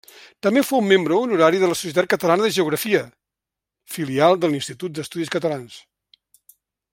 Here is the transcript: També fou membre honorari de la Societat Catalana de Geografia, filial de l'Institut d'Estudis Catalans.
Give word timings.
També 0.45 0.61
fou 0.67 0.79
membre 0.91 1.17
honorari 1.17 1.59
de 1.63 1.69
la 1.73 1.77
Societat 1.81 2.07
Catalana 2.13 2.43
de 2.45 2.49
Geografia, 2.55 3.03
filial 3.97 4.41
de 4.45 4.51
l'Institut 4.55 4.97
d'Estudis 4.97 5.35
Catalans. 5.37 5.79